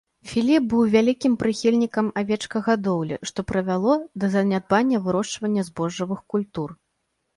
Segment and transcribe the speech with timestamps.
[0.29, 3.93] Філіп быў вялікім прыхільнікам авечкагадоўлі, што прывяло
[4.25, 6.69] да занядбання вырошчвання збожжавых культур.